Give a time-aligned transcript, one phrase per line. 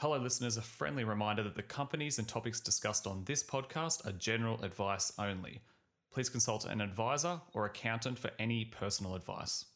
[0.00, 0.56] Hello, listeners.
[0.56, 5.12] A friendly reminder that the companies and topics discussed on this podcast are general advice
[5.18, 5.60] only.
[6.10, 9.66] Please consult an advisor or accountant for any personal advice.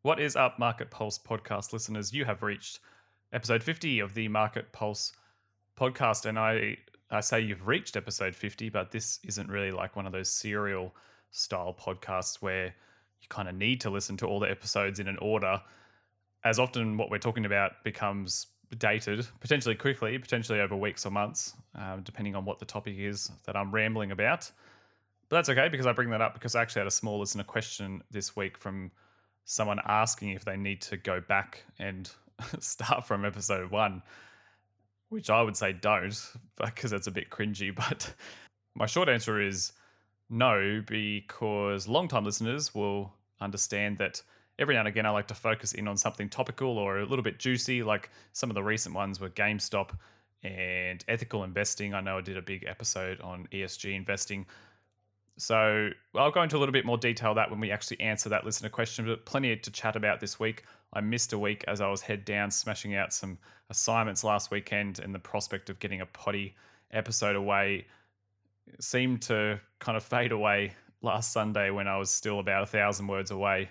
[0.00, 2.14] What is up, Market Pulse podcast listeners?
[2.14, 2.80] You have reached
[3.30, 5.12] episode 50 of the Market Pulse
[5.78, 6.24] podcast.
[6.24, 6.78] And I,
[7.10, 10.94] I say you've reached episode 50, but this isn't really like one of those serial
[11.30, 12.74] style podcasts where
[13.20, 15.60] you kind of need to listen to all the episodes in an order
[16.44, 21.54] as often what we're talking about becomes dated, potentially quickly, potentially over weeks or months,
[21.74, 24.50] um, depending on what the topic is that I'm rambling about.
[25.28, 27.44] But that's okay because I bring that up because I actually had a small listener
[27.44, 28.90] question this week from
[29.44, 32.10] someone asking if they need to go back and
[32.60, 34.02] start from episode one,
[35.08, 36.18] which I would say don't
[36.56, 37.74] because it's a bit cringy.
[37.88, 38.12] But
[38.74, 39.72] my short answer is
[40.30, 44.22] no, because long-time listeners will understand that
[44.58, 47.22] every now and again I like to focus in on something topical or a little
[47.22, 47.82] bit juicy.
[47.82, 49.90] Like some of the recent ones were GameStop
[50.42, 51.94] and ethical investing.
[51.94, 54.46] I know I did a big episode on ESG investing.
[55.36, 58.44] So I'll go into a little bit more detail that when we actually answer that
[58.44, 60.64] listener question, but plenty to chat about this week.
[60.92, 63.38] I missed a week as I was head down smashing out some
[63.70, 66.56] assignments last weekend, and the prospect of getting a potty
[66.90, 67.86] episode away
[68.80, 73.06] seemed to kind of fade away last Sunday when I was still about a thousand
[73.06, 73.70] words away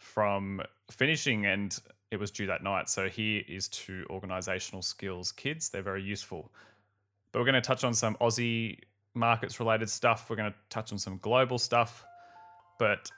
[0.00, 1.78] from finishing and
[2.10, 2.88] it was due that night.
[2.88, 5.68] So here is to organizational skills kids.
[5.68, 6.50] They're very useful.
[7.30, 8.78] But we're going to touch on some Aussie
[9.14, 10.28] markets related stuff.
[10.28, 12.04] We're going to touch on some global stuff.
[12.78, 13.08] But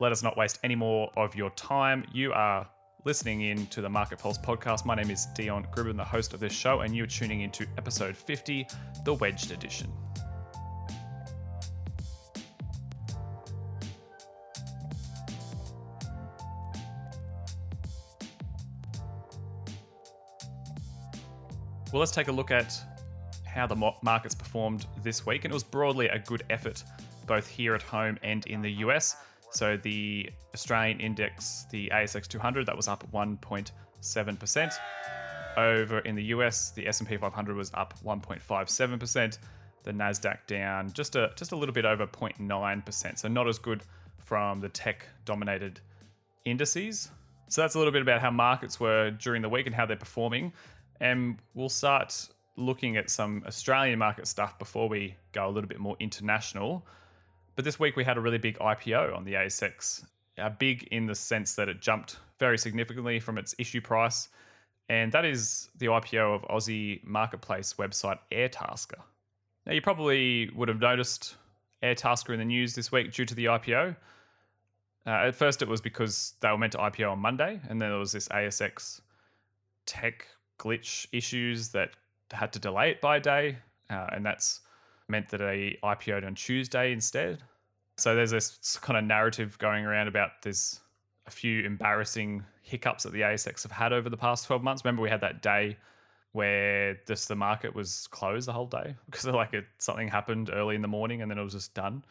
[0.00, 2.04] let us not waste any more of your time.
[2.12, 2.68] You are
[3.04, 4.84] listening in to the Market Pulse podcast.
[4.84, 8.16] My name is Dion Gribben, the host of this show, and you're tuning into episode
[8.16, 8.66] 50,
[9.04, 9.90] the Wedged Edition.
[21.92, 22.74] Well, let's take a look at
[23.44, 25.44] how the markets performed this week.
[25.44, 26.82] And it was broadly a good effort,
[27.26, 29.16] both here at home and in the US.
[29.50, 34.72] So the Australian index, the ASX 200, that was up 1.7%.
[35.58, 39.38] Over in the US, the S&P 500 was up 1.57%.
[39.84, 43.18] The Nasdaq down just a just a little bit over 0.9%.
[43.18, 43.82] So not as good
[44.18, 45.80] from the tech-dominated
[46.46, 47.10] indices.
[47.48, 49.96] So that's a little bit about how markets were during the week and how they're
[49.96, 50.54] performing.
[51.02, 55.80] And we'll start looking at some Australian market stuff before we go a little bit
[55.80, 56.86] more international.
[57.56, 60.06] But this week we had a really big IPO on the ASX.
[60.38, 64.28] Uh, big in the sense that it jumped very significantly from its issue price.
[64.88, 69.00] And that is the IPO of Aussie marketplace website Airtasker.
[69.66, 71.34] Now, you probably would have noticed
[71.82, 73.96] Airtasker in the news this week due to the IPO.
[75.04, 77.90] Uh, at first, it was because they were meant to IPO on Monday, and then
[77.90, 79.00] there was this ASX
[79.84, 80.28] tech
[80.62, 81.90] glitch issues that
[82.30, 83.58] had to delay it by a day,
[83.90, 84.60] uh, and that's
[85.08, 87.42] meant that I IPO'd on Tuesday instead.
[87.98, 90.80] So there's this kind of narrative going around about there's
[91.26, 94.84] a few embarrassing hiccups that the ASX have had over the past 12 months.
[94.84, 95.76] Remember, we had that day
[96.32, 100.74] where just the market was closed the whole day because like it, something happened early
[100.74, 102.04] in the morning and then it was just done.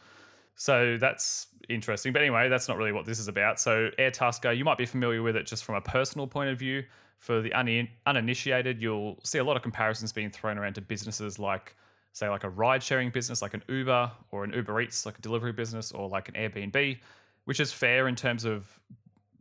[0.56, 2.14] So that's interesting.
[2.14, 3.60] But anyway, that's not really what this is about.
[3.60, 6.60] So Air Airtasker, you might be familiar with it just from a personal point of
[6.60, 6.84] view.
[7.22, 11.38] For the un- uninitiated, you'll see a lot of comparisons being thrown around to businesses
[11.38, 11.76] like,
[12.14, 15.22] say, like a ride sharing business like an Uber or an Uber Eats, like a
[15.22, 16.98] delivery business, or like an Airbnb,
[17.46, 18.68] which is fair in terms of,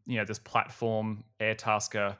[0.06, 2.16] you know, this platform, Airtasker,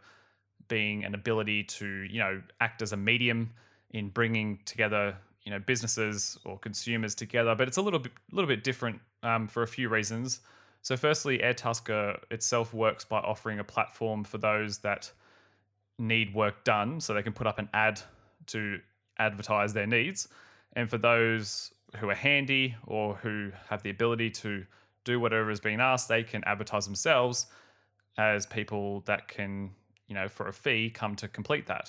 [0.69, 3.53] being an ability to, you know, act as a medium
[3.91, 7.55] in bringing together, you know, businesses or consumers together.
[7.55, 10.41] But it's a little bit, little bit different um, for a few reasons.
[10.81, 15.13] So, firstly, Airtasker itself works by offering a platform for those that
[16.01, 18.01] need work done so they can put up an ad
[18.47, 18.81] to
[19.19, 20.29] advertise their needs.
[20.75, 24.65] And for those who are handy or who have the ability to
[25.05, 27.47] do whatever is being asked, they can advertise themselves
[28.19, 29.71] as people that can,
[30.09, 31.89] you know, for a fee come to complete that.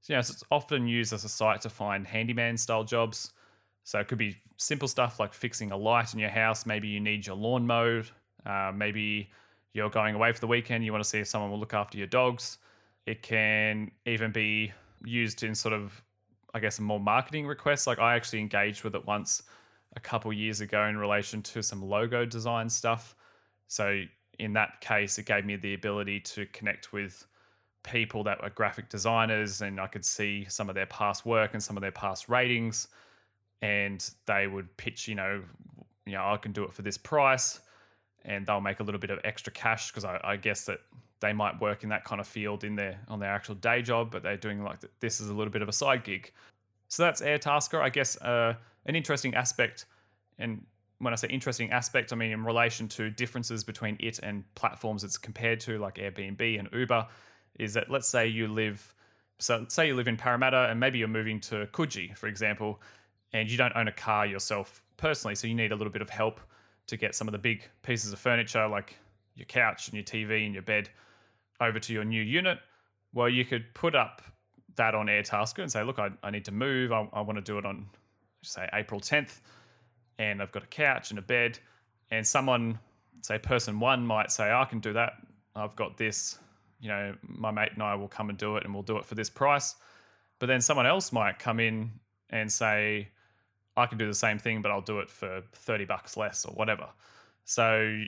[0.00, 3.32] So, you know, so it's often used as a site to find handyman style jobs.
[3.84, 6.66] So it could be simple stuff like fixing a light in your house.
[6.66, 8.10] Maybe you need your lawn mowed.
[8.44, 9.30] Uh, maybe
[9.72, 10.84] you're going away for the weekend.
[10.84, 12.58] You want to see if someone will look after your dogs.
[13.06, 14.72] It can even be
[15.04, 16.02] used in sort of,
[16.54, 17.86] I guess, more marketing requests.
[17.86, 19.42] Like I actually engaged with it once
[19.96, 23.14] a couple years ago in relation to some logo design stuff.
[23.68, 24.02] So
[24.38, 27.26] in that case, it gave me the ability to connect with
[27.82, 31.62] people that were graphic designers and I could see some of their past work and
[31.62, 32.88] some of their past ratings.
[33.62, 35.42] And they would pitch, you know,
[36.06, 37.60] you know, I can do it for this price
[38.24, 40.80] and they'll make a little bit of extra cash because I, I guess that
[41.24, 44.10] they might work in that kind of field in their on their actual day job,
[44.10, 46.30] but they're doing like this is a little bit of a side gig.
[46.88, 48.54] So that's Airtasker, I guess, uh,
[48.84, 49.86] an interesting aspect.
[50.38, 50.66] And
[50.98, 55.02] when I say interesting aspect, I mean in relation to differences between it and platforms
[55.02, 57.06] it's compared to, like Airbnb and Uber,
[57.58, 58.94] is that let's say you live,
[59.38, 62.82] so say you live in Parramatta and maybe you're moving to Coogee, for example,
[63.32, 66.10] and you don't own a car yourself personally, so you need a little bit of
[66.10, 66.40] help
[66.86, 68.98] to get some of the big pieces of furniture like
[69.36, 70.90] your couch and your TV and your bed
[71.64, 72.58] over to your new unit.
[73.12, 74.22] Well, you could put up
[74.76, 76.92] that on Airtasker and say, look, I, I need to move.
[76.92, 77.86] I, I want to do it on,
[78.42, 79.40] say, April 10th,
[80.18, 81.58] and I've got a couch and a bed.
[82.10, 82.78] And someone,
[83.22, 85.14] say, person one might say, I can do that.
[85.54, 86.38] I've got this.
[86.80, 89.04] You know, my mate and I will come and do it, and we'll do it
[89.04, 89.76] for this price.
[90.38, 91.92] But then someone else might come in
[92.30, 93.08] and say,
[93.76, 96.52] I can do the same thing, but I'll do it for 30 bucks less or
[96.52, 96.88] whatever.
[97.44, 98.02] So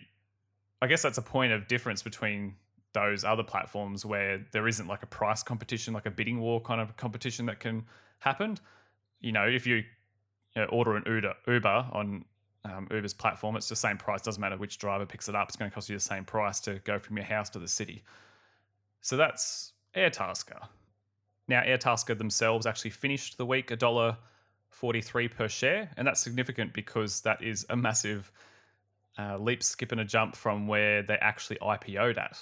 [0.82, 2.54] I guess that's a point of difference between
[2.96, 6.80] those other platforms where there isn't like a price competition, like a bidding war kind
[6.80, 7.84] of competition that can
[8.20, 8.56] happen.
[9.20, 9.84] You know, if you,
[10.70, 12.24] order an Uber, Uber on
[12.64, 14.22] um, Uber's platform, it's the same price.
[14.22, 16.58] Doesn't matter which driver picks it up; it's going to cost you the same price
[16.60, 18.02] to go from your house to the city.
[19.02, 20.66] So that's Airtasker.
[21.48, 24.16] Now, Airtasker themselves actually finished the week a dollar
[24.76, 25.90] 43 per share.
[25.96, 28.30] And that's significant because that is a massive
[29.18, 32.38] uh, leap, skip, and a jump from where they actually IPO'd at.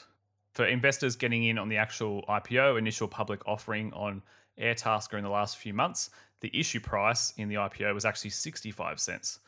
[0.54, 4.22] For investors getting in on the actual IPO, initial public offering on
[4.60, 6.10] Airtasker in the last few months,
[6.40, 9.40] the issue price in the IPO was actually 65 cents.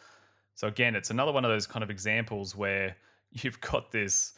[0.55, 2.97] So, again, it's another one of those kind of examples where
[3.31, 4.33] you've got this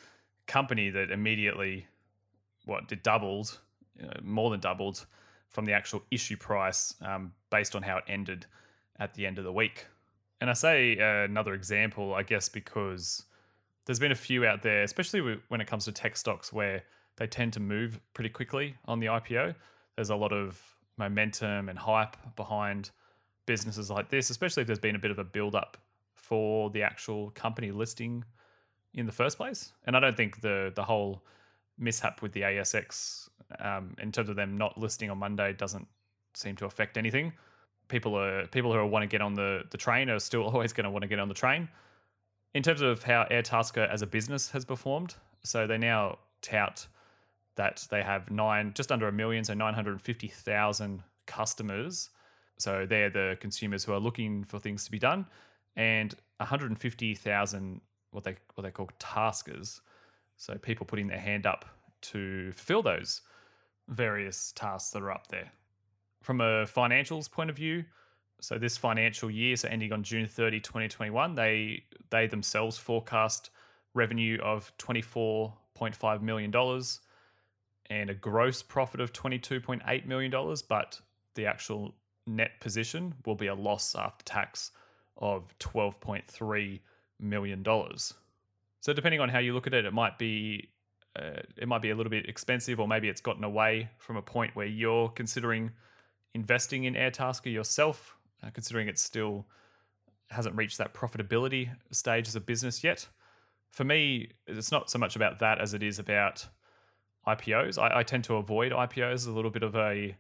[0.47, 1.87] company that immediately,
[2.67, 3.59] what, did doubled,
[3.97, 5.07] you know, more than doubled
[5.49, 8.45] from the actual issue price um, based on how it ended
[8.99, 9.87] at the end of the week.
[10.41, 13.25] And I say uh, another example, I guess, because
[13.89, 16.83] there's been a few out there, especially when it comes to tech stocks, where
[17.17, 19.55] they tend to move pretty quickly on the IPO.
[19.97, 20.63] There's a lot of
[20.99, 22.91] momentum and hype behind
[23.47, 25.79] businesses like this, especially if there's been a bit of a build up
[26.15, 28.25] for the actual company listing
[28.93, 29.73] in the first place.
[29.87, 31.25] And I don't think the the whole
[31.79, 35.89] mishap with the ASX um, in terms of them not listing on Monday doesn't
[36.35, 37.33] seem to affect anything.
[37.89, 40.85] People are people who want to get on the the train are still always going
[40.85, 41.71] to want to get on the train.
[42.55, 45.15] In terms of how Airtasker as a business has performed,
[45.45, 46.87] so they now tout
[47.57, 52.11] that they have nine, just under a million, so nine hundred fifty thousand customers.
[52.59, 55.27] So they're the consumers who are looking for things to be done,
[55.77, 57.81] and one hundred fifty thousand
[58.11, 59.81] what they what they call taskers.
[60.37, 61.65] So people putting their hand up
[62.01, 63.23] to fulfill those
[63.89, 65.53] various tasks that are up there.
[66.23, 67.85] From a financials point of view,
[68.41, 73.51] so this financial year, so ending on June 30, 2021, they they themselves forecast
[73.95, 76.53] revenue of $24.5 million
[77.91, 81.01] and a gross profit of $22.8 million, but
[81.35, 81.95] the actual
[82.27, 84.71] net position will be a loss after tax
[85.17, 86.81] of $12.3
[87.19, 87.65] million.
[88.81, 90.71] So depending on how you look at it, it might be
[91.19, 94.23] uh, it might be a little bit expensive, or maybe it's gotten away from a
[94.23, 95.73] point where you're considering
[96.35, 99.47] investing in Airtasker yourself, uh, considering it still
[100.31, 103.07] hasn't reached that profitability stage as a business yet.
[103.71, 106.47] For me, it's not so much about that as it is about
[107.27, 107.79] IPOs.
[107.79, 110.17] I, I tend to avoid IPOs a little bit of a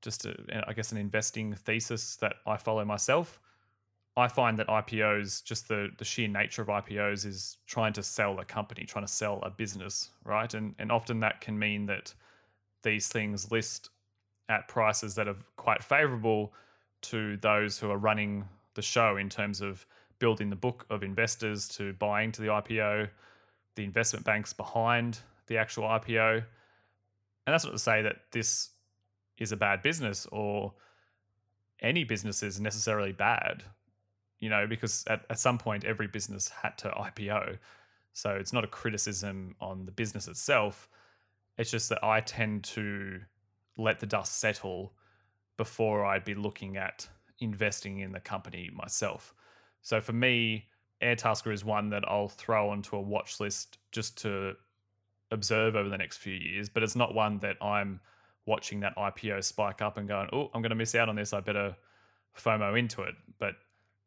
[0.00, 0.34] just a,
[0.66, 3.40] I guess an investing thesis that I follow myself.
[4.16, 8.38] I find that IPOs, just the, the sheer nature of IPOs, is trying to sell
[8.40, 10.52] a company, trying to sell a business, right?
[10.52, 12.12] And and often that can mean that
[12.82, 13.90] these things list
[14.48, 16.52] at prices that are quite favorable
[17.02, 18.44] to those who are running
[18.74, 19.86] the show in terms of
[20.18, 23.08] building the book of investors to buying to the IPO,
[23.74, 26.36] the investment banks behind the actual IPO.
[26.36, 28.70] And that's not to say that this
[29.38, 30.72] is a bad business or
[31.80, 33.64] any business is necessarily bad
[34.42, 37.58] you know, because at, at some point every business had to IPO.
[38.12, 40.88] So it's not a criticism on the business itself.
[41.56, 43.20] It's just that I tend to
[43.78, 44.94] let the dust settle
[45.56, 49.34] before I'd be looking at investing in the company myself.
[49.80, 50.66] So for me,
[51.02, 54.54] Airtasker is one that I'll throw onto a watch list just to
[55.30, 58.00] observe over the next few years, but it's not one that I'm
[58.46, 61.32] watching that IPO spike up and going, oh, I'm going to miss out on this.
[61.32, 61.76] I better
[62.36, 63.14] FOMO into it.
[63.38, 63.54] But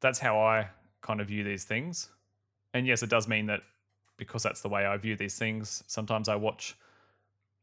[0.02, 0.70] that's how I
[1.02, 2.10] kind of view these things.
[2.74, 3.62] And yes, it does mean that
[4.18, 6.76] because that's the way I view these things, sometimes I watch,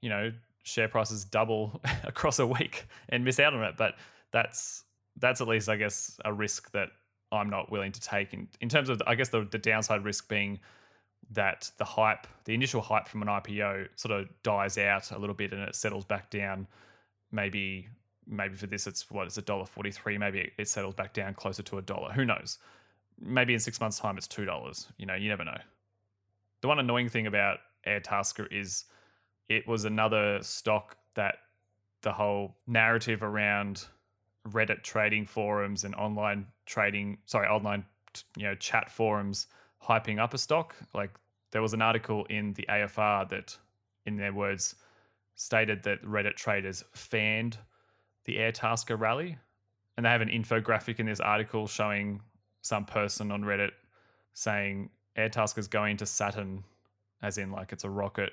[0.00, 3.74] you know, share prices double across a week and miss out on it.
[3.76, 3.94] But
[4.32, 4.84] that's
[5.16, 6.88] that's at least, I guess, a risk that
[7.30, 8.32] I'm not willing to take.
[8.32, 10.60] In, in terms of, I guess, the, the downside risk being
[11.30, 15.34] that the hype, the initial hype from an IPO, sort of dies out a little
[15.34, 16.66] bit and it settles back down.
[17.30, 17.88] Maybe,
[18.26, 20.18] maybe for this it's what it's a dollar forty three.
[20.18, 22.12] Maybe it settles back down closer to a dollar.
[22.12, 22.58] Who knows?
[23.18, 24.88] Maybe in six months' time it's two dollars.
[24.98, 25.58] You know, you never know.
[26.60, 28.84] The one annoying thing about Airtasker is
[29.48, 31.36] it was another stock that
[32.02, 33.86] the whole narrative around
[34.48, 37.84] Reddit trading forums and online trading, sorry, online
[38.36, 39.46] you know chat forums
[39.82, 40.74] hyping up a stock.
[40.94, 41.10] Like
[41.52, 43.56] there was an article in the AFR that,
[44.06, 44.74] in their words,
[45.34, 47.58] stated that Reddit traders fanned
[48.24, 49.38] the Airtasker rally,
[49.96, 52.20] and they have an infographic in this article showing
[52.62, 53.72] some person on Reddit
[54.34, 56.64] saying Airtasker's going to Saturn,
[57.22, 58.32] as in like it's a rocket.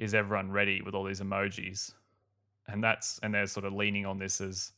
[0.00, 1.92] Is everyone ready with all these emojis?
[2.68, 4.72] And that's and they're sort of leaning on this as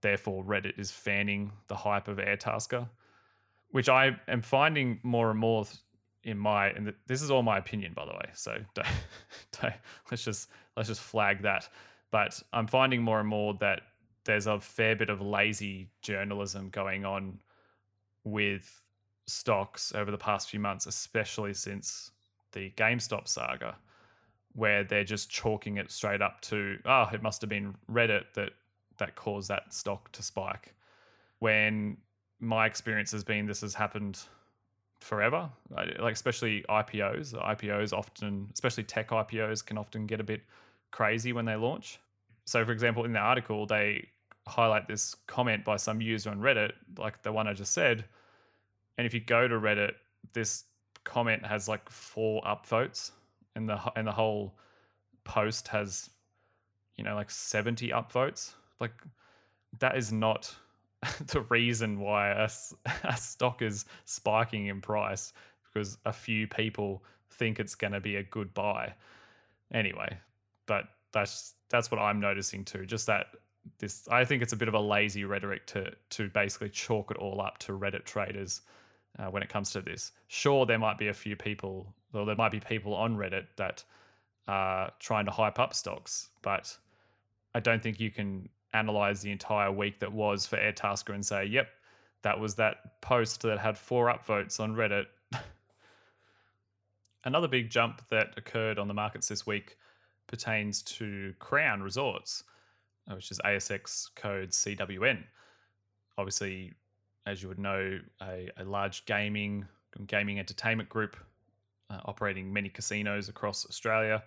[0.00, 2.88] therefore Reddit is fanning the hype of Airtasker,
[3.70, 5.66] which I am finding more and more
[6.22, 8.30] in my and this is all my opinion by the way.
[8.32, 8.86] So don't,
[9.60, 9.74] don't,
[10.10, 11.68] let's just let's just flag that.
[12.10, 13.82] But I'm finding more and more that
[14.24, 17.40] there's a fair bit of lazy journalism going on
[18.24, 18.80] with
[19.26, 22.10] stocks over the past few months, especially since
[22.52, 23.76] the GameStop saga,
[24.54, 28.50] where they're just chalking it straight up to, oh, it must have been Reddit that
[28.98, 30.74] that caused that stock to spike.
[31.38, 31.96] When
[32.38, 34.18] my experience has been this has happened
[35.00, 37.34] forever, like especially IPOs.
[37.34, 40.42] IPOs often, especially tech IPOs, can often get a bit
[40.90, 41.98] crazy when they launch.
[42.44, 44.08] So, for example, in the article, they
[44.46, 48.04] highlight this comment by some user on Reddit, like the one I just said.
[48.98, 49.92] And if you go to Reddit,
[50.32, 50.64] this
[51.04, 53.12] comment has like four upvotes,
[53.56, 54.54] and the and the whole
[55.24, 56.10] post has,
[56.96, 58.54] you know, like seventy upvotes.
[58.80, 58.92] Like
[59.78, 60.54] that is not
[61.26, 62.48] the reason why a,
[63.04, 65.32] a stock is spiking in price
[65.72, 68.92] because a few people think it's going to be a good buy.
[69.72, 70.18] Anyway,
[70.66, 72.84] but that's that's what I'm noticing too.
[72.86, 73.26] Just that
[73.78, 77.16] this, I think it's a bit of a lazy rhetoric to to basically chalk it
[77.16, 78.62] all up to Reddit traders
[79.18, 80.12] uh, when it comes to this.
[80.28, 83.84] Sure, there might be a few people, or there might be people on Reddit that
[84.48, 86.76] are trying to hype up stocks, but
[87.54, 91.44] I don't think you can analyze the entire week that was for Airtasker and say,
[91.44, 91.68] yep,
[92.22, 95.06] that was that post that had four upvotes on Reddit.
[97.24, 99.76] Another big jump that occurred on the markets this week
[100.26, 102.44] pertains to Crown Resorts,
[103.10, 105.24] uh, which is ASX code CWN.
[106.18, 106.72] Obviously,
[107.26, 109.66] as you would know, a, a large gaming
[110.06, 111.16] gaming entertainment group
[111.90, 114.22] uh, operating many casinos across Australia.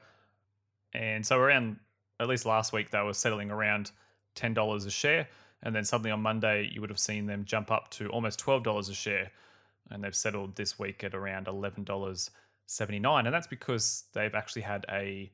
[0.93, 1.77] And so around
[2.19, 3.91] at least last week, they were settling around
[4.35, 5.27] $10 a share.
[5.61, 8.89] And then suddenly on Monday, you would have seen them jump up to almost $12
[8.89, 9.31] a share.
[9.89, 13.25] And they've settled this week at around $11.79.
[13.25, 15.31] And that's because they've actually had a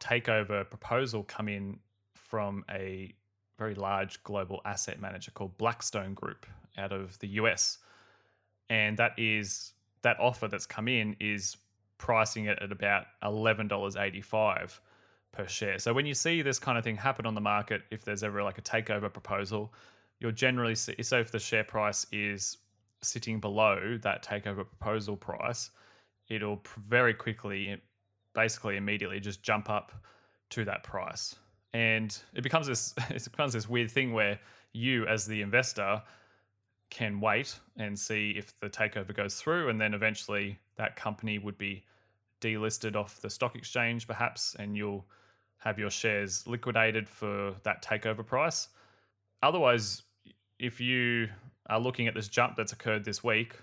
[0.00, 1.78] takeover proposal come in
[2.14, 3.14] from a
[3.58, 6.46] very large global asset manager called Blackstone Group
[6.76, 7.78] out of the US.
[8.70, 9.72] And that is
[10.08, 11.58] that offer that's come in is
[11.98, 14.78] pricing it at about $11.85
[15.32, 15.78] per share.
[15.78, 18.42] So when you see this kind of thing happen on the market, if there's ever
[18.42, 19.74] like a takeover proposal,
[20.18, 20.94] you'll generally see.
[21.02, 22.56] So if the share price is
[23.02, 25.70] sitting below that takeover proposal price,
[26.30, 27.76] it'll very quickly,
[28.34, 29.92] basically immediately, just jump up
[30.50, 31.34] to that price,
[31.74, 32.94] and it becomes this.
[33.10, 34.40] It becomes this weird thing where
[34.72, 36.02] you, as the investor,
[36.90, 41.58] can wait and see if the takeover goes through, and then eventually that company would
[41.58, 41.84] be
[42.40, 45.04] delisted off the stock exchange, perhaps, and you'll
[45.58, 48.68] have your shares liquidated for that takeover price.
[49.42, 50.02] Otherwise,
[50.58, 51.28] if you
[51.68, 53.56] are looking at this jump that's occurred this week,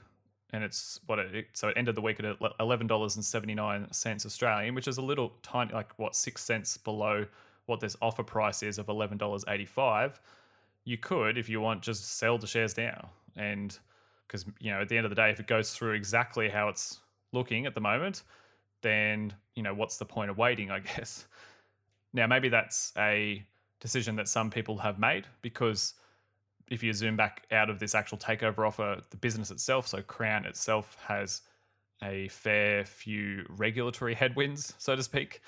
[0.52, 3.92] and it's what it so it ended the week at eleven dollars and seventy nine
[3.92, 7.26] cents Australian, which is a little tiny, like what six cents below
[7.66, 10.22] what this offer price is of eleven dollars eighty five.
[10.86, 13.78] You could, if you want, just sell the shares now, and
[14.28, 16.70] because you know at the end of the day, if it goes through exactly how
[16.70, 17.00] it's
[17.34, 18.24] looking at the moment,
[18.82, 20.72] then you know what's the point of waiting?
[20.72, 21.26] I guess.
[22.14, 23.44] Now, maybe that's a
[23.82, 25.96] decision that some people have made because
[26.70, 30.46] if you zoom back out of this actual takeover offer, the business itself, so Crown
[30.46, 31.42] itself, has
[32.02, 35.42] a fair few regulatory headwinds, so to speak,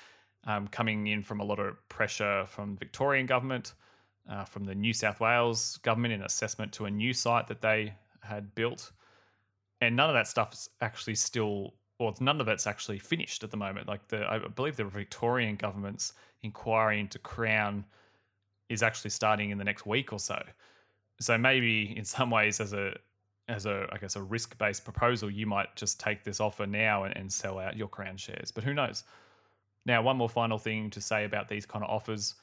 [0.46, 3.72] um, coming in from a lot of pressure from Victorian government,
[4.28, 7.94] uh, from the New South Wales government in assessment to a new site that they
[8.22, 8.92] had built.
[9.80, 13.56] And none of that stuff's actually still, or none of it's actually finished at the
[13.56, 13.88] moment.
[13.88, 17.84] Like the, I believe the Victorian government's inquiry into Crown
[18.68, 20.42] is actually starting in the next week or so.
[21.20, 22.94] So maybe in some ways, as a
[23.48, 27.04] as a, I guess, a risk based proposal, you might just take this offer now
[27.04, 28.50] and, and sell out your Crown shares.
[28.50, 29.04] But who knows?
[29.86, 32.34] Now, one more final thing to say about these kind of offers.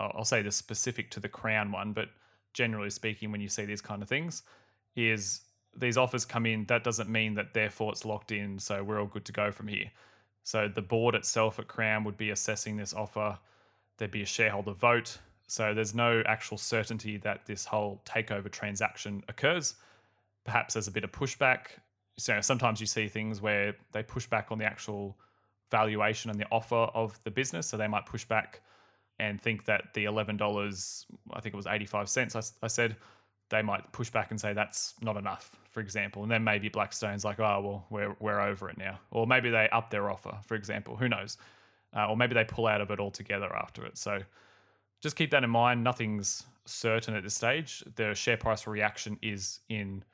[0.00, 2.08] I'll say this specific to the Crown one, but
[2.54, 4.42] generally speaking, when you see these kind of things,
[4.96, 5.42] is
[5.76, 6.64] these offers come in.
[6.66, 9.68] That doesn't mean that therefore it's locked in, so we're all good to go from
[9.68, 9.90] here.
[10.44, 13.38] So the board itself at Crown would be assessing this offer.
[13.98, 15.18] There'd be a shareholder vote.
[15.46, 19.74] So there's no actual certainty that this whole takeover transaction occurs.
[20.44, 21.78] Perhaps there's a bit of pushback.
[22.18, 25.16] So sometimes you see things where they push back on the actual
[25.70, 27.66] valuation and the offer of the business.
[27.66, 28.62] So they might push back
[29.18, 32.96] and think that the $11, I think it was 85 cents, I, I said,
[33.50, 36.22] they might push back and say that's not enough, for example.
[36.22, 39.00] And then maybe Blackstone's like, oh, well, we're, we're over it now.
[39.10, 40.96] Or maybe they up their offer, for example.
[40.96, 41.38] Who knows?
[41.96, 43.96] Uh, or maybe they pull out of it altogether after it.
[43.96, 44.20] So
[45.00, 45.82] just keep that in mind.
[45.82, 47.82] Nothing's certain at this stage.
[47.96, 50.04] The share price reaction is in,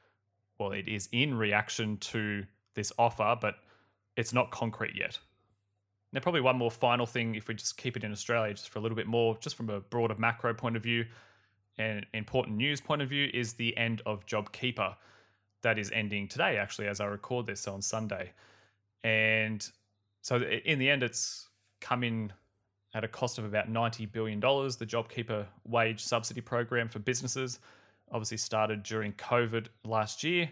[0.59, 2.45] well, it is in reaction to
[2.75, 3.57] this offer, but
[4.17, 5.19] it's not concrete yet.
[6.15, 8.79] Now, probably one more final thing, if we just keep it in Australia, just for
[8.79, 11.05] a little bit more, just from a broader macro point of view
[11.77, 14.95] and important news point of view, is the end of JobKeeper.
[15.63, 18.31] That is ending today, actually, as I record this on Sunday.
[19.03, 19.69] And
[20.23, 21.49] so, in the end, it's
[21.81, 22.33] come in
[22.95, 24.39] at a cost of about $90 billion.
[24.39, 24.47] The
[24.87, 27.59] JobKeeper wage subsidy program for businesses
[28.13, 30.49] obviously started during COVID last year.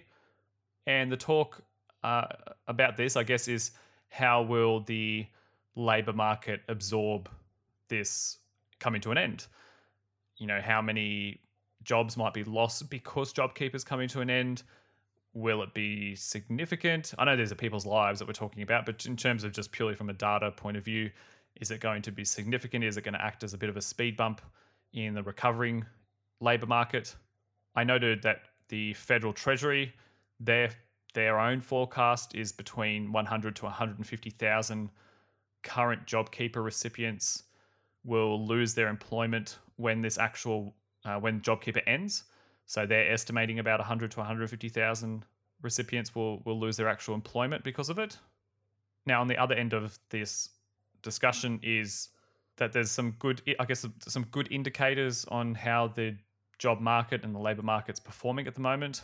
[0.89, 1.63] And the talk
[2.03, 2.27] uh,
[2.67, 3.71] about this, I guess, is
[4.09, 5.27] how will the
[5.77, 7.29] labor market absorb
[7.89, 8.39] this
[8.79, 9.47] coming to an end?
[10.37, 11.41] You know, how many
[11.83, 14.63] jobs might be lost because JobKeeper's coming to an end?
[15.35, 17.15] Will it be significant?
[17.19, 19.73] I know these are people's lives that we're talking about, but in terms of just
[19.73, 21.11] purely from a data point of view,
[21.61, 22.85] is it going to be significant?
[22.85, 24.41] Is it going to act as a bit of a speed bump
[24.93, 25.85] in the recovering
[26.41, 27.15] labor market?
[27.75, 29.93] I noted that the federal treasury,
[30.41, 30.71] their
[31.15, 34.91] their own forecast is between 100 to 150,000
[35.63, 37.45] current JobKeeper recipients
[38.05, 42.25] will lose their employment when this actual uh, when JobKeeper ends.
[42.67, 45.25] So they're estimating about 100 to 150,000
[45.63, 48.19] recipients will will lose their actual employment because of it.
[49.07, 50.51] Now, on the other end of this
[51.03, 52.09] discussion is
[52.57, 56.17] that there's some good, I guess, some good indicators on how the
[56.59, 59.03] job market and the labor market's performing at the moment.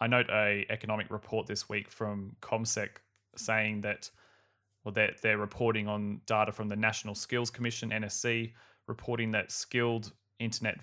[0.00, 2.88] I note a economic report this week from CommSec
[3.36, 4.10] saying that
[4.88, 8.52] well, they're, they're reporting on data from the National Skills Commission, NSC,
[8.86, 10.80] reporting that skilled internet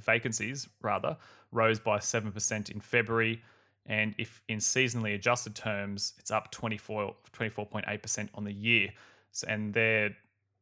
[0.00, 1.16] vacancies, rather,
[1.50, 3.42] rose by 7% in February.
[3.86, 8.90] And if in seasonally adjusted terms, it's up 24, 24.8% on the year.
[9.32, 10.16] So, and they're,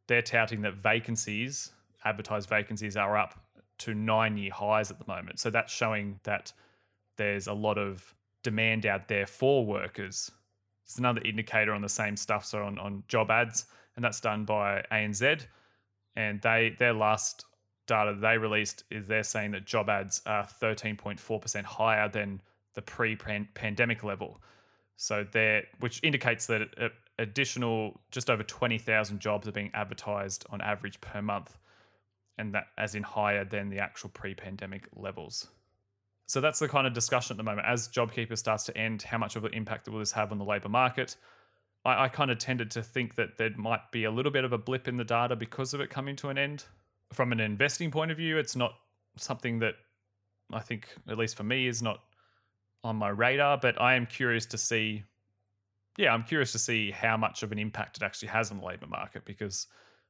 [0.09, 1.73] they're touting that vacancies,
[2.07, 3.39] advertised vacancies, are up
[3.81, 5.41] to nine year highs at the moment.
[5.41, 6.55] So that's showing that
[7.19, 10.31] there's a lot of demand out there for workers
[10.93, 13.65] it's another indicator on the same stuff, so on, on job ads,
[13.97, 15.47] and that's done by ANZ.
[16.17, 17.47] And they their last
[17.87, 22.43] data they released is they're saying that job ads are 13.4% higher than
[22.75, 24.43] the pre-pandemic level.
[24.97, 26.69] So there, which indicates that
[27.19, 31.57] additional just over 20,000 jobs are being advertised on average per month,
[32.37, 35.49] and that as in higher than the actual pre-pandemic levels.
[36.33, 37.69] So that's the kind of discussion at the moment.
[37.69, 40.47] As JobKeeper starts to end, how much of an impact will this have on the
[40.47, 41.15] labour market?
[41.85, 44.55] I, I kind of tended to think that there might be a little bit of
[44.55, 46.65] a blip in the data because of it coming to an end.
[47.13, 48.73] From an investing point of view, it's not
[49.19, 49.75] something that
[50.51, 52.01] I think, at least for me, is not
[52.83, 55.03] on my radar, but I am curious to see.
[55.99, 58.65] Yeah, I'm curious to see how much of an impact it actually has on the
[58.65, 59.67] labour market because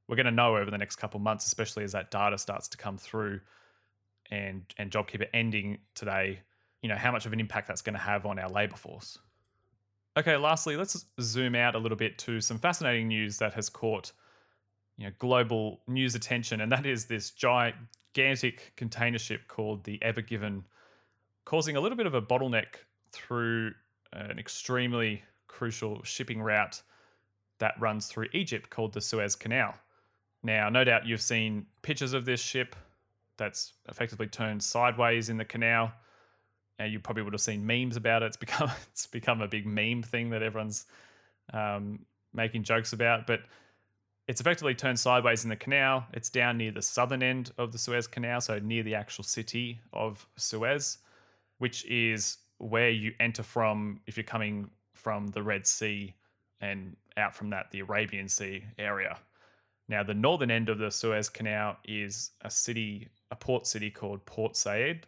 [0.06, 2.76] we're going to know over the next couple months, especially as that data starts to
[2.76, 3.40] come through
[4.32, 6.40] and and JobKeeper ending today,
[6.80, 9.18] you know, how much of an impact that's going to have on our labor force.
[10.16, 14.12] Okay, lastly, let's zoom out a little bit to some fascinating news that has caught
[14.96, 20.22] you know global news attention, and that is this gigantic container ship called the Ever
[20.22, 20.64] Given,
[21.44, 23.72] causing a little bit of a bottleneck through
[24.14, 26.82] an extremely crucial shipping route
[27.58, 29.74] that runs through Egypt called the Suez Canal.
[30.42, 32.74] Now, no doubt you've seen pictures of this ship
[33.38, 35.92] that's effectively turned sideways in the canal.
[36.78, 38.26] And you probably would have seen memes about it.
[38.26, 40.86] It's become it's become a big meme thing that everyone's
[41.52, 42.00] um,
[42.32, 43.26] making jokes about.
[43.26, 43.40] But
[44.28, 46.06] it's effectively turned sideways in the canal.
[46.12, 49.80] It's down near the southern end of the Suez Canal, so near the actual city
[49.92, 50.98] of Suez,
[51.58, 56.14] which is where you enter from if you're coming from the Red Sea
[56.60, 59.18] and out from that, the Arabian Sea area.
[59.88, 64.24] Now, the northern end of the Suez Canal is a city, a port city called
[64.26, 65.06] Port Said,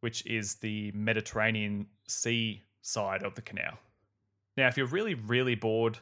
[0.00, 3.78] which is the Mediterranean sea side of the canal.
[4.56, 5.98] Now, if you're really, really bored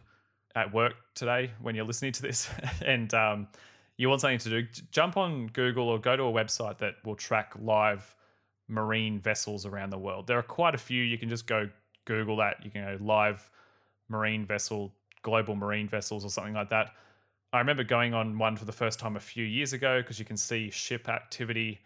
[0.57, 2.51] at work today when you're listening to this
[2.85, 3.49] and um,
[3.97, 7.15] you want something to do, jump on Google or go to a website that will
[7.15, 8.15] track live
[8.69, 10.27] marine vessels around the world.
[10.27, 11.03] There are quite a few.
[11.03, 11.69] You can just go
[12.07, 12.65] Google that.
[12.65, 13.51] You can go live
[14.09, 16.93] marine vessel, global marine vessels, or something like that.
[17.53, 20.25] I remember going on one for the first time a few years ago because you
[20.25, 21.81] can see ship activity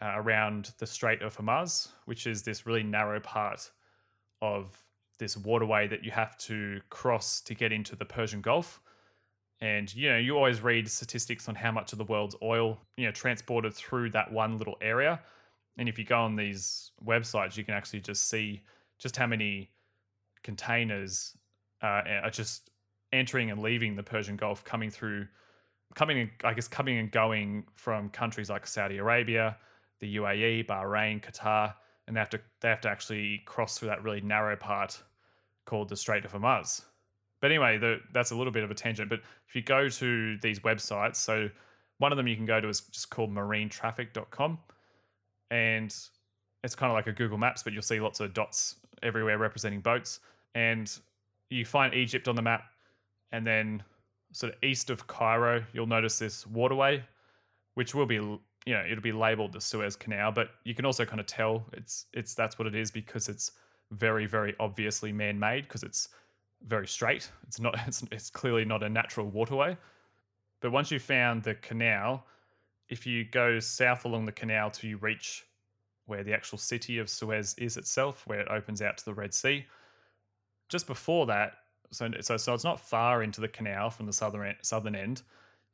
[0.00, 3.70] uh, around the Strait of Hormuz, which is this really narrow part
[4.40, 4.76] of
[5.20, 8.80] this waterway that you have to cross to get into the Persian Gulf.
[9.60, 13.06] And you know, you always read statistics on how much of the world's oil, you
[13.06, 15.20] know, transported through that one little area.
[15.78, 18.62] And if you go on these websites, you can actually just see
[18.98, 19.70] just how many
[20.42, 21.36] containers
[21.84, 22.71] uh, are just
[23.12, 25.26] entering and leaving the Persian Gulf, coming through,
[25.94, 29.56] coming, and, I guess, coming and going from countries like Saudi Arabia,
[30.00, 31.74] the UAE, Bahrain, Qatar,
[32.06, 35.00] and they have to they have to actually cross through that really narrow part
[35.64, 36.82] called the Strait of Hormuz.
[37.40, 39.10] But anyway, the, that's a little bit of a tangent.
[39.10, 41.50] But if you go to these websites, so
[41.98, 44.58] one of them you can go to is just called marinetraffic.com.
[45.50, 45.94] And
[46.64, 49.80] it's kind of like a Google Maps, but you'll see lots of dots everywhere representing
[49.80, 50.20] boats.
[50.54, 50.90] And
[51.50, 52.62] you find Egypt on the map.
[53.32, 53.82] And then
[54.32, 57.04] sort of east of Cairo, you'll notice this waterway,
[57.74, 61.04] which will be you know it'll be labeled the Suez Canal, but you can also
[61.04, 63.52] kind of tell it's it's that's what it is because it's
[63.90, 66.08] very very obviously man-made because it's
[66.66, 67.30] very straight.
[67.46, 69.76] It's not it's, it's clearly not a natural waterway.
[70.60, 72.24] But once you've found the canal,
[72.88, 75.44] if you go south along the canal till you reach
[76.06, 79.34] where the actual city of Suez is itself, where it opens out to the Red
[79.34, 79.64] Sea,
[80.68, 81.54] just before that,
[81.92, 85.22] so so, so it's not far into the canal from the southern end, southern end,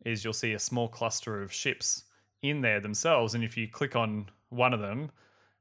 [0.05, 2.05] is you'll see a small cluster of ships
[2.43, 3.35] in there themselves.
[3.35, 5.11] And if you click on one of them,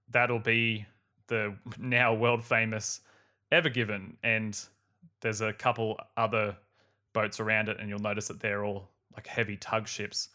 [0.10, 0.86] that'll be
[1.28, 3.02] the now world famous
[3.52, 4.18] Ever Given.
[4.24, 4.60] And
[5.22, 6.56] there's a couple other
[7.14, 10.30] boats around it, and you'll notice that they're all like heavy tug ships,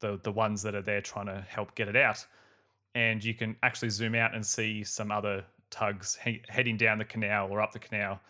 [0.00, 2.24] the, the ones that are there trying to help get it out.
[2.94, 7.04] And you can actually zoom out and see some other tugs he- heading down the
[7.04, 8.20] canal or up the canal,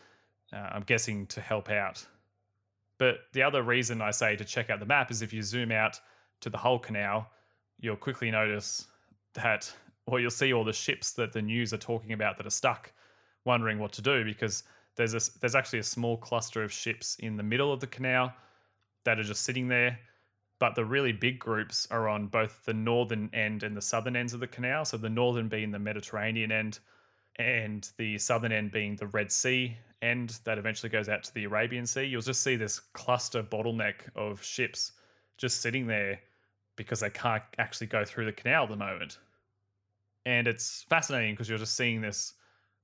[0.54, 2.06] uh, I'm guessing to help out.
[2.98, 5.72] But the other reason I say to check out the map is if you zoom
[5.72, 6.00] out
[6.40, 7.28] to the whole canal,
[7.80, 8.86] you'll quickly notice
[9.34, 9.72] that,
[10.06, 12.92] or you'll see all the ships that the news are talking about that are stuck,
[13.44, 14.62] wondering what to do because
[14.96, 18.32] there's a, there's actually a small cluster of ships in the middle of the canal
[19.04, 19.98] that are just sitting there.
[20.60, 24.34] But the really big groups are on both the northern end and the southern ends
[24.34, 24.84] of the canal.
[24.84, 26.78] So the northern being the Mediterranean end,
[27.36, 31.44] and the southern end being the Red Sea end that eventually goes out to the
[31.44, 32.04] Arabian Sea.
[32.04, 34.92] You'll just see this cluster bottleneck of ships
[35.38, 36.20] just sitting there
[36.76, 39.18] because they can't actually go through the canal at the moment.
[40.26, 42.34] And it's fascinating because you're just seeing this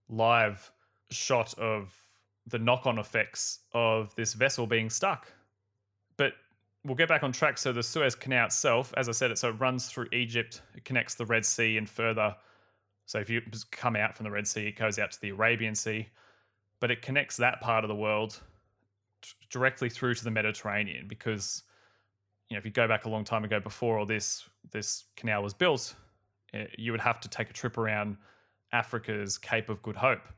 [0.09, 0.71] live
[1.11, 1.95] shot of
[2.47, 5.33] the knock on effects of this vessel being stuck.
[6.17, 6.33] But
[6.85, 7.59] we'll get back on track.
[7.59, 10.85] So, the Suez Canal itself, as I said, it so it runs through Egypt, it
[10.85, 12.35] connects the Red Sea and further.
[13.11, 13.43] So, if you
[13.73, 16.09] come out from the Red Sea, it goes out to the Arabian Sea,
[16.79, 18.41] but it connects that part of the world
[19.21, 21.65] t- directly through to the Mediterranean because
[22.49, 25.43] you know, if you go back a long time ago before all this this canal
[25.43, 25.93] was built,
[26.55, 28.17] eh, you would have to take a trip around
[28.73, 30.29] Africa's Cape of Good Hope.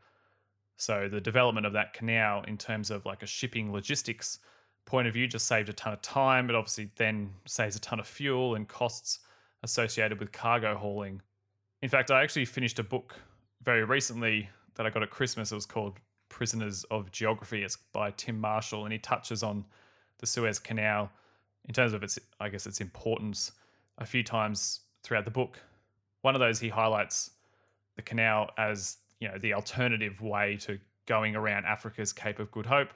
[0.78, 4.38] So the development of that canal in terms of like a shipping logistics
[4.86, 6.48] point of view just saved a ton of time.
[6.48, 9.18] It obviously then saves a ton of fuel and costs
[9.62, 11.20] associated with cargo hauling.
[11.82, 13.16] In fact, I actually finished a book
[13.62, 15.50] very recently that I got at Christmas.
[15.50, 17.64] It was called Prisoners of Geography.
[17.64, 19.64] It's by Tim Marshall, and he touches on
[20.18, 21.10] the Suez Canal
[21.66, 23.50] in terms of its, I guess, its importance
[23.98, 25.60] a few times throughout the book.
[26.22, 27.30] One of those he highlights
[27.96, 32.66] the canal as you know the alternative way to going around Africa's Cape of Good
[32.66, 32.92] Hope,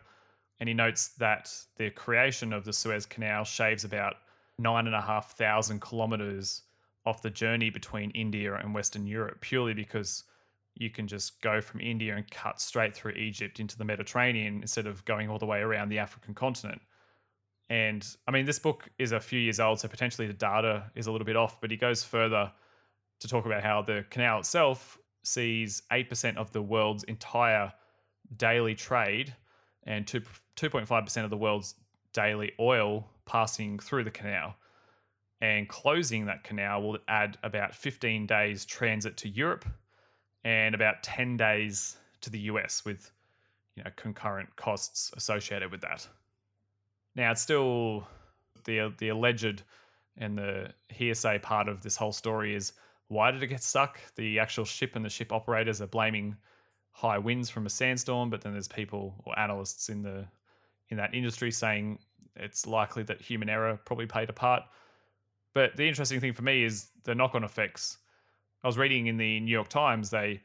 [0.60, 4.14] and he notes that the creation of the Suez Canal shaves about
[4.60, 6.62] nine and a half thousand kilometers
[7.06, 10.24] off the journey between India and Western Europe, purely because
[10.74, 14.86] you can just go from India and cut straight through Egypt into the Mediterranean instead
[14.86, 16.80] of going all the way around the African continent.
[17.70, 21.06] And I mean, this book is a few years old, so potentially the data is
[21.06, 22.52] a little bit off, but he goes further
[23.20, 27.72] to talk about how the canal itself sees 8% of the world's entire
[28.36, 29.34] daily trade
[29.84, 30.20] and 2,
[30.56, 31.74] 2.5% of the world's
[32.12, 34.54] daily oil passing through the canal.
[35.40, 39.66] And closing that canal will add about 15 days transit to Europe
[40.44, 43.10] and about 10 days to the US with
[43.76, 46.06] you know concurrent costs associated with that.
[47.14, 48.06] Now it's still
[48.64, 49.62] the the alleged
[50.16, 52.72] and the hearsay part of this whole story is
[53.08, 54.00] why did it get stuck?
[54.16, 56.36] The actual ship and the ship operators are blaming
[56.90, 60.26] high winds from a sandstorm, but then there's people or analysts in the
[60.88, 61.98] in that industry saying
[62.36, 64.62] it's likely that human error probably played a part.
[65.56, 67.96] But the interesting thing for me is the knock-on effects.
[68.62, 70.42] I was reading in the New York Times they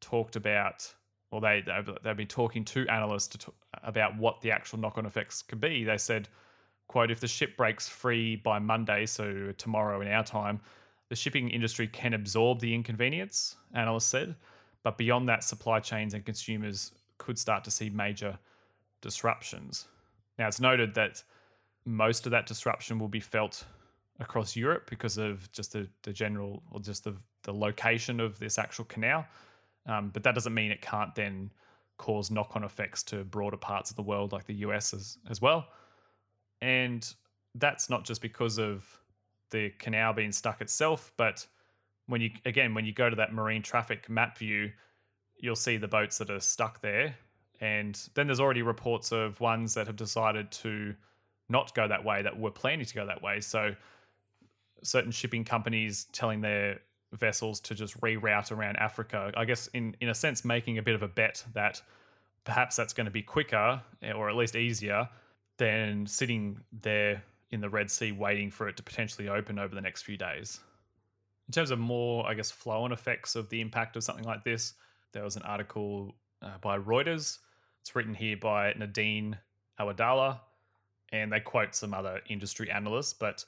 [0.00, 0.94] talked about,
[1.30, 1.62] or they
[2.02, 5.84] they've, been talking to analysts to t- about what the actual knock-on effects could be.
[5.84, 6.30] They said,
[6.88, 10.58] "quote If the ship breaks free by Monday, so tomorrow in our time,
[11.10, 14.36] the shipping industry can absorb the inconvenience." Analysts said,
[14.82, 18.38] but beyond that, supply chains and consumers could start to see major
[19.02, 19.86] disruptions.
[20.38, 21.22] Now, it's noted that
[21.84, 23.66] most of that disruption will be felt
[24.20, 28.58] across Europe because of just the, the general or just the, the location of this
[28.58, 29.26] actual canal.
[29.86, 31.50] Um, but that doesn't mean it can't then
[31.96, 35.40] cause knock on effects to broader parts of the world like the US as, as
[35.40, 35.66] well.
[36.60, 37.12] And
[37.54, 38.84] that's not just because of
[39.50, 41.46] the canal being stuck itself, but
[42.06, 44.70] when you again when you go to that marine traffic map view,
[45.38, 47.14] you'll see the boats that are stuck there,
[47.60, 50.94] and then there's already reports of ones that have decided to
[51.48, 53.40] not go that way that were planning to go that way.
[53.40, 53.74] So
[54.82, 56.80] certain shipping companies telling their
[57.12, 59.32] vessels to just reroute around Africa.
[59.36, 61.82] I guess in in a sense making a bit of a bet that
[62.44, 63.82] perhaps that's going to be quicker
[64.14, 65.08] or at least easier
[65.58, 69.80] than sitting there in the Red Sea waiting for it to potentially open over the
[69.80, 70.60] next few days
[71.50, 74.44] in terms of more, I guess, flow on effects of the impact of something like
[74.44, 74.74] this,
[75.10, 77.38] there was an article uh, by Reuters.
[77.80, 79.36] It's written here by Nadine
[79.80, 80.38] Awadalla,
[81.10, 83.44] and they quote some other industry analysts, but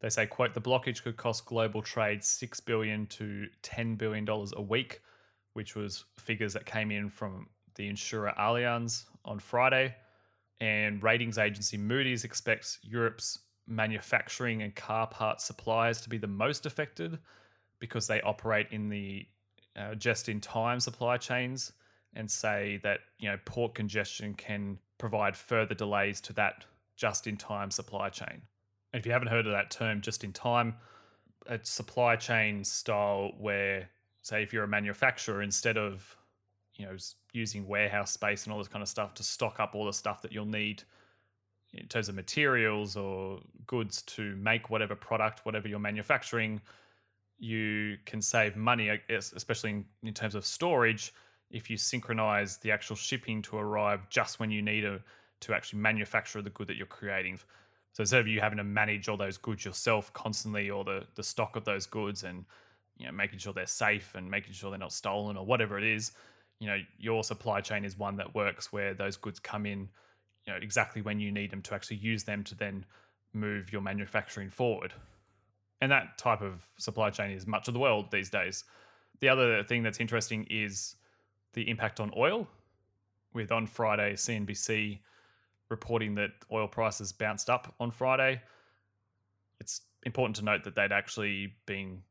[0.00, 4.62] they say, quote, the blockage could cost global trade 6 billion to $10 billion a
[4.62, 5.00] week,
[5.52, 9.94] which was figures that came in from the insurer Allianz on Friday.
[10.60, 16.66] And ratings agency Moody's expects Europe's manufacturing and car part suppliers to be the most
[16.66, 17.18] affected
[17.78, 19.26] because they operate in the
[19.76, 21.72] uh, just in time supply chains
[22.14, 26.64] and say that you know port congestion can provide further delays to that
[26.96, 28.42] just in time supply chain.
[28.92, 30.74] If you haven't heard of that term just in time,
[31.48, 33.88] it's supply chain style where
[34.22, 36.16] say if you're a manufacturer instead of
[36.74, 36.96] you know
[37.32, 40.20] using warehouse space and all this kind of stuff to stock up all the stuff
[40.22, 40.82] that you'll need
[41.72, 46.60] in terms of materials or goods to make whatever product, whatever you're manufacturing,
[47.38, 51.14] you can save money, especially in, in terms of storage,
[51.50, 55.00] if you synchronize the actual shipping to arrive just when you need to,
[55.40, 57.38] to actually manufacture the good that you're creating.
[57.92, 61.22] So instead of you having to manage all those goods yourself constantly, or the the
[61.22, 62.44] stock of those goods, and
[62.96, 65.84] you know making sure they're safe and making sure they're not stolen or whatever it
[65.84, 66.12] is,
[66.58, 69.88] you know your supply chain is one that works where those goods come in
[70.46, 72.84] you know exactly when you need them to actually use them to then
[73.32, 74.92] move your manufacturing forward.
[75.80, 78.64] And that type of supply chain is much of the world these days.
[79.20, 80.96] The other thing that's interesting is
[81.54, 82.46] the impact on oil,
[83.32, 84.98] with on Friday CNBC
[85.70, 88.42] reporting that oil prices bounced up on Friday.
[89.60, 92.02] It's important to note that they'd actually been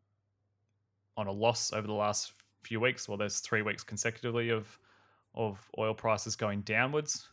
[1.17, 3.07] on a loss over the last few weeks.
[3.07, 4.79] Well, there's three weeks consecutively of
[5.35, 7.27] of oil prices going downwards,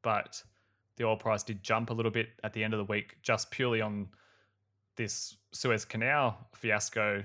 [0.00, 0.42] but
[0.96, 3.50] the oil price did jump a little bit at the end of the week, just
[3.50, 4.08] purely on
[4.96, 7.24] this Suez Canal fiasco.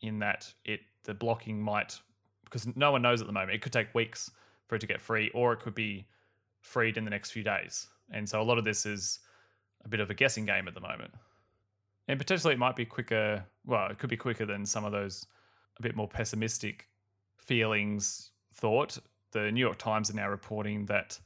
[0.00, 2.00] In that it the blocking might
[2.44, 3.52] because no one knows at the moment.
[3.52, 4.30] It could take weeks
[4.66, 6.06] for it to get free, or it could be
[6.62, 7.88] freed in the next few days.
[8.10, 9.20] And so a lot of this is
[9.84, 11.12] a bit of a guessing game at the moment.
[12.08, 13.44] And potentially it might be quicker.
[13.66, 15.26] Well, it could be quicker than some of those
[15.78, 16.88] a bit more pessimistic
[17.38, 18.98] feelings thought.
[19.32, 21.18] The New York Times are now reporting that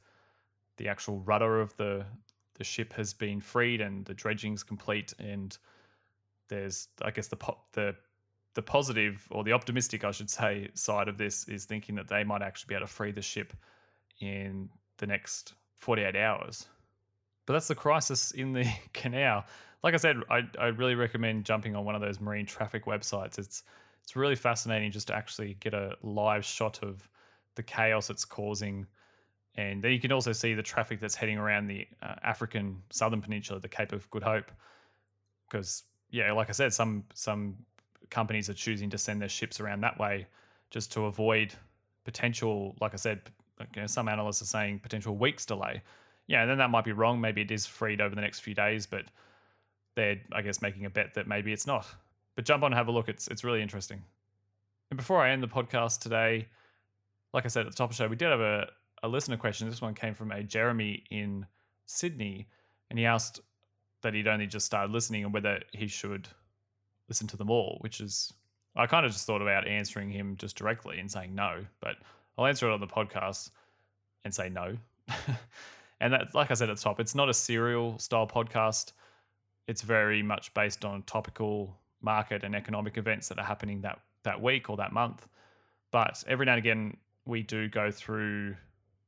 [0.77, 2.05] the actual rudder of the
[2.55, 5.57] the ship has been freed and the dredging's complete and
[6.49, 7.95] there's I guess the po- the
[8.55, 12.23] the positive or the optimistic I should say side of this is thinking that they
[12.23, 13.53] might actually be able to free the ship
[14.19, 16.67] in the next 48 hours.
[17.45, 19.45] But that's the crisis in the canal.
[19.83, 23.37] Like I said, I, I really recommend jumping on one of those marine traffic websites.
[23.39, 23.63] It's
[24.03, 27.09] it's really fascinating just to actually get a live shot of
[27.55, 28.87] the chaos it's causing
[29.57, 33.21] and then you can also see the traffic that's heading around the uh, African southern
[33.21, 34.51] peninsula, the Cape of Good Hope,
[35.49, 37.57] because yeah, like I said, some some
[38.09, 40.27] companies are choosing to send their ships around that way
[40.69, 41.53] just to avoid
[42.05, 42.75] potential.
[42.79, 43.21] Like I said,
[43.75, 45.81] you know, some analysts are saying potential weeks delay.
[46.27, 47.19] Yeah, then that might be wrong.
[47.21, 49.05] Maybe it is freed over the next few days, but
[49.95, 51.87] they're I guess making a bet that maybe it's not.
[52.35, 53.09] But jump on and have a look.
[53.09, 54.03] It's it's really interesting.
[54.91, 56.47] And before I end the podcast today,
[57.33, 58.67] like I said at the top of the show, we did have a
[59.03, 59.69] a listener question.
[59.69, 61.45] This one came from a Jeremy in
[61.85, 62.47] Sydney,
[62.89, 63.41] and he asked
[64.01, 66.27] that he'd only just started listening and whether he should
[67.07, 68.33] listen to them all, which is
[68.75, 71.95] I kind of just thought about answering him just directly and saying no, but
[72.37, 73.51] I'll answer it on the podcast
[74.23, 74.77] and say no.
[75.99, 78.93] and that, like I said at the top, it's not a serial style podcast.
[79.67, 84.41] It's very much based on topical market and economic events that are happening that that
[84.41, 85.27] week or that month.
[85.91, 88.55] But every now and again, we do go through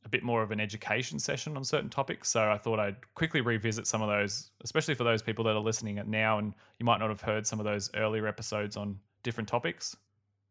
[0.05, 2.29] a bit more of an education session on certain topics.
[2.29, 5.61] So I thought I'd quickly revisit some of those, especially for those people that are
[5.61, 9.49] listening now and you might not have heard some of those earlier episodes on different
[9.49, 9.95] topics.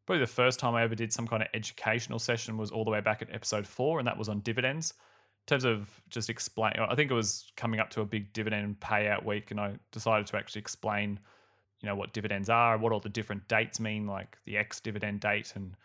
[0.09, 2.91] Probably the first time I ever did some kind of educational session was all the
[2.91, 4.95] way back at episode four, and that was on dividends.
[4.97, 8.81] In terms of just explain, I think it was coming up to a big dividend
[8.81, 11.21] payout week, and I decided to actually explain,
[11.83, 15.21] you know, what dividends are, what all the different dates mean, like the ex dividend
[15.21, 15.77] date and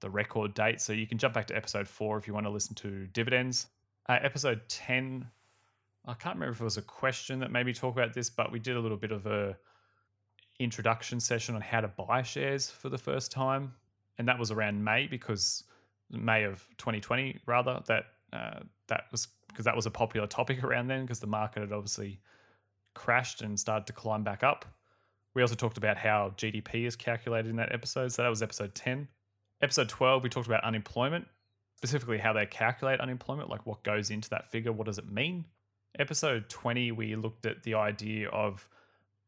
[0.00, 0.80] the record date.
[0.80, 3.66] So you can jump back to episode four if you want to listen to dividends.
[4.08, 5.26] Uh, episode 10,
[6.06, 8.60] I can't remember if it was a question that maybe talk about this, but we
[8.60, 9.58] did a little bit of a
[10.64, 13.74] introduction session on how to buy shares for the first time.
[14.18, 15.64] And that was around May because
[16.10, 20.88] May of 2020, rather, that uh, that was because that was a popular topic around
[20.88, 22.20] then because the market had obviously
[22.94, 24.64] crashed and started to climb back up.
[25.34, 28.12] We also talked about how GDP is calculated in that episode.
[28.12, 29.08] So that was episode 10.
[29.62, 31.26] Episode 12, we talked about unemployment,
[31.76, 35.44] specifically how they calculate unemployment, like what goes into that figure, what does it mean?
[35.98, 38.68] Episode 20, we looked at the idea of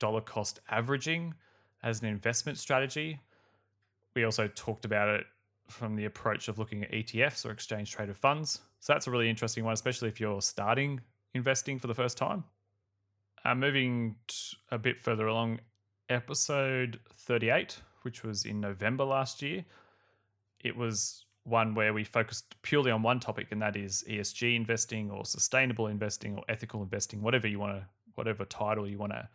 [0.04, 1.32] dollar cost averaging
[1.82, 3.18] as an investment strategy.
[4.14, 5.24] We also talked about it
[5.70, 8.60] from the approach of looking at ETFs or exchange traded funds.
[8.80, 11.00] So that's a really interesting one, especially if you're starting
[11.32, 12.44] investing for the first time.
[13.46, 14.16] Uh, moving
[14.70, 15.60] a bit further along,
[16.10, 19.64] episode 38, which was in November last year,
[20.60, 25.10] it was one where we focused purely on one topic, and that is ESG investing
[25.10, 27.86] or sustainable investing or ethical investing, whatever you want to,
[28.16, 29.26] whatever title you want to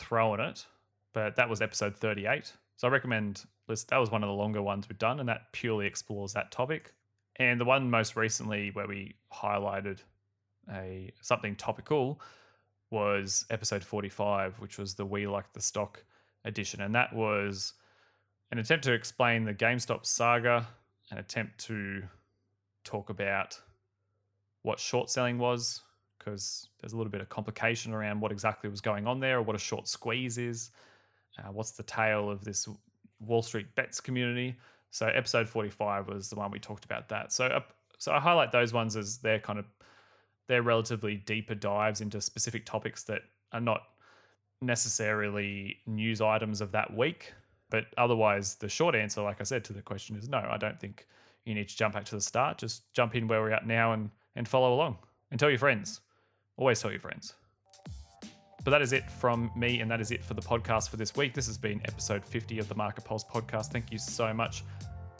[0.00, 0.66] throw on it.
[1.12, 2.52] But that was episode 38.
[2.76, 3.44] So I recommend.
[3.68, 6.92] That was one of the longer ones we've done, and that purely explores that topic.
[7.36, 10.00] And the one most recently where we highlighted
[10.72, 12.20] a something topical
[12.90, 16.04] was episode 45, which was the We Like the Stock
[16.44, 16.80] edition.
[16.80, 17.74] And that was
[18.50, 20.66] an attempt to explain the GameStop saga,
[21.12, 22.02] an attempt to
[22.82, 23.60] talk about
[24.62, 25.82] what short selling was,
[26.20, 29.42] because there's a little bit of complication around what exactly was going on there, or
[29.42, 30.70] what a short squeeze is,
[31.38, 32.68] uh, what's the tale of this
[33.18, 34.54] Wall Street bets community.
[34.90, 37.32] So episode 45 was the one we talked about that.
[37.32, 37.60] So uh,
[37.98, 39.66] so I highlight those ones as they're kind of
[40.48, 43.82] they're relatively deeper dives into specific topics that are not
[44.60, 47.32] necessarily news items of that week.
[47.70, 50.38] But otherwise, the short answer, like I said to the question, is no.
[50.38, 51.06] I don't think
[51.44, 52.58] you need to jump back to the start.
[52.58, 54.98] Just jump in where we're at now and and follow along
[55.30, 56.00] and tell your friends.
[56.60, 57.32] Always tell your friends.
[58.64, 61.16] But that is it from me, and that is it for the podcast for this
[61.16, 61.32] week.
[61.32, 63.72] This has been episode 50 of the Market Pulse podcast.
[63.72, 64.62] Thank you so much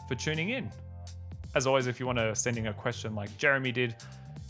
[0.07, 0.71] for tuning in.
[1.55, 3.97] As always, if you want to send in a question like Jeremy did,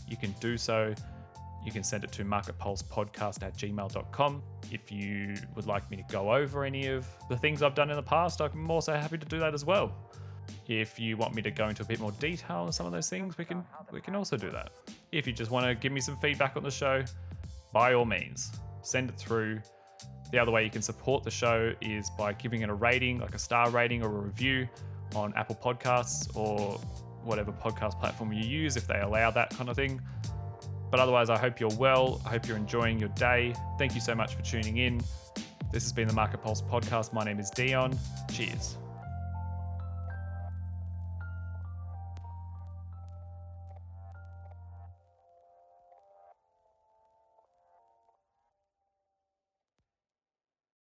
[0.05, 0.93] you can do so.
[1.65, 4.43] You can send it to marketpulsepodcast at gmail.com.
[4.69, 7.95] If you would like me to go over any of the things I've done in
[7.95, 9.93] the past, I'm also happy to do that as well.
[10.67, 13.09] If you want me to go into a bit more detail on some of those
[13.09, 14.71] things, we can we can also do that.
[15.11, 17.03] If you just want to give me some feedback on the show,
[17.73, 19.59] by all means, send it through.
[20.31, 23.35] The other way you can support the show is by giving it a rating, like
[23.35, 24.69] a star rating or a review
[25.13, 26.79] on Apple Podcasts or
[27.25, 30.01] whatever podcast platform you use, if they allow that kind of thing.
[30.89, 32.21] But otherwise, I hope you're well.
[32.25, 33.53] I hope you're enjoying your day.
[33.77, 35.01] Thank you so much for tuning in.
[35.73, 37.11] This has been the Market Pulse podcast.
[37.11, 37.97] My name is Dion.
[38.31, 38.77] Cheers.